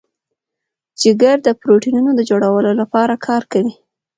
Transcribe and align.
جگر 1.01 1.37
د 1.43 1.47
پروټینونو 1.61 2.11
د 2.15 2.21
جوړولو 2.29 2.71
لپاره 2.81 3.13
کار 3.27 3.41
کوي. 3.53 3.73